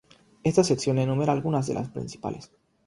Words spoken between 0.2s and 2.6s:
Esta sección enumera algunas de las principales.